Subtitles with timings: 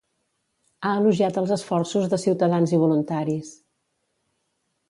[0.85, 3.53] Ha elogiat els esforços de ciutadans i voluntaris.